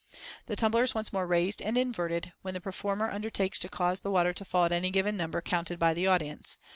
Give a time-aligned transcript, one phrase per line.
[0.47, 4.09] The tumbler is once more raised and inverted, when the performer undertakes to cause the
[4.09, 6.57] water to fall at any given number counted by the audience.